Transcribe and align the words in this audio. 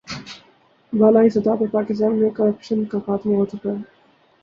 بالائی 0.93 1.29
سطح 1.29 1.55
پر 1.59 1.67
پاکستان 1.71 2.19
میں 2.19 2.29
کرپشن 2.31 2.83
کا 2.85 2.99
خاتمہ 3.05 3.35
ہو 3.35 3.45
چکا 3.45 3.69
ہے 3.69 3.81